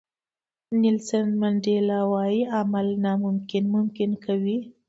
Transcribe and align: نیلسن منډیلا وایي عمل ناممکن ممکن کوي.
نیلسن 0.81 1.27
منډیلا 1.41 1.99
وایي 2.11 2.41
عمل 2.57 2.87
ناممکن 3.03 3.63
ممکن 3.75 4.09
کوي. 4.25 4.59